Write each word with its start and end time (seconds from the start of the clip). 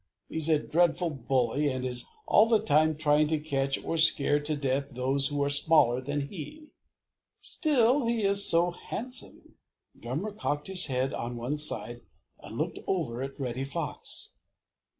He's 0.29 0.49
a 0.49 0.57
dreadful 0.57 1.11
bully 1.11 1.67
and 1.69 1.85
is 1.85 2.07
all 2.25 2.47
the 2.47 2.59
time 2.63 2.95
trying 2.97 3.27
to 3.27 3.37
catch 3.37 3.77
or 3.83 3.97
scare 3.97 4.39
to 4.39 4.55
death 4.55 4.89
those 4.95 5.27
who 5.27 5.43
are 5.43 5.49
smaller 5.51 6.01
than 6.01 6.21
he. 6.27 6.69
Still, 7.39 8.07
he 8.07 8.23
is 8.23 8.43
so 8.49 8.71
handsome!" 8.71 9.57
Drummer 9.99 10.31
cocked 10.31 10.65
his 10.69 10.87
head 10.87 11.13
on 11.13 11.37
one 11.37 11.59
side 11.59 12.01
and 12.39 12.57
looked 12.57 12.79
over 12.87 13.21
at 13.21 13.39
Reddy 13.39 13.63
Fox. 13.63 14.31